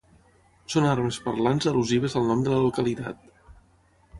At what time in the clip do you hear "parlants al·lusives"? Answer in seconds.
1.27-2.17